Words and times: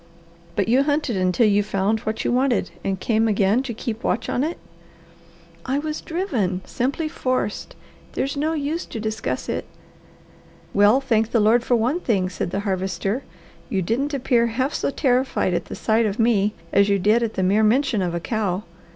"But 0.55 0.67
you 0.67 0.81
hunted 0.81 1.15
until 1.15 1.45
you 1.45 1.61
found 1.61 1.99
what 1.99 2.25
you 2.25 2.31
wanted, 2.31 2.71
and 2.83 2.99
came 2.99 3.27
again 3.27 3.61
to 3.61 3.71
keep 3.71 4.03
watch 4.03 4.29
on 4.29 4.43
it?" 4.43 4.57
"I 5.63 5.77
was 5.77 6.01
driven 6.01 6.61
simply 6.65 7.07
forced. 7.07 7.75
There's 8.13 8.35
no 8.35 8.53
use 8.53 8.83
to 8.87 8.99
discuss 8.99 9.47
it!" 9.47 9.63
"Well 10.73 11.01
thank 11.01 11.29
the 11.29 11.39
Lord 11.39 11.63
for 11.63 11.75
one 11.75 11.99
thing," 11.99 12.29
said 12.29 12.49
the 12.49 12.61
Harvester. 12.61 13.21
"You 13.69 13.83
didn't 13.83 14.15
appear 14.15 14.47
half 14.47 14.73
so 14.73 14.89
terrified 14.89 15.53
at 15.53 15.65
the 15.65 15.75
sight 15.75 16.07
of 16.07 16.17
me 16.17 16.55
as 16.73 16.89
you 16.89 16.97
did 16.97 17.21
at 17.21 17.35
the 17.35 17.43
mere 17.43 17.61
mention 17.61 18.01
of 18.01 18.15
a 18.15 18.19
cow. 18.19 18.63